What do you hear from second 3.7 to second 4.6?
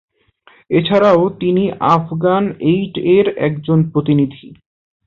প্রতিনিধি।